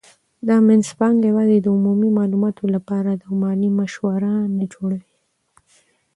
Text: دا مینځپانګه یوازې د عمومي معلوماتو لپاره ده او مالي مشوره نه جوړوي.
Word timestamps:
دا 0.47 0.55
مینځپانګه 0.67 1.25
یوازې 1.31 1.57
د 1.61 1.67
عمومي 1.75 2.09
معلوماتو 2.17 2.63
لپاره 2.75 3.11
ده 3.19 3.23
او 3.29 3.33
مالي 3.43 3.69
مشوره 3.79 4.33
نه 4.57 4.65
جوړوي. 4.73 5.13